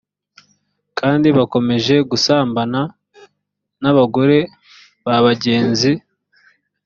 [0.99, 2.81] kandi bakomeje gusambana
[3.81, 4.37] n abagore
[5.05, 5.91] ba bagenzi